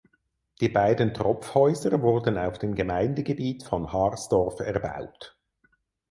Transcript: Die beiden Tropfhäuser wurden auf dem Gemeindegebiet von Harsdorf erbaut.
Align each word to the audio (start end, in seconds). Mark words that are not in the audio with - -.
Die 0.61 0.69
beiden 0.69 1.13
Tropfhäuser 1.13 2.01
wurden 2.01 2.35
auf 2.39 2.57
dem 2.57 2.73
Gemeindegebiet 2.73 3.61
von 3.61 3.93
Harsdorf 3.93 4.59
erbaut. 4.59 5.37